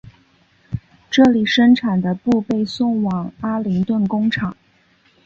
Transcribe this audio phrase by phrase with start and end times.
[1.11, 4.57] 这里生产的布被送往阿灵顿工厂。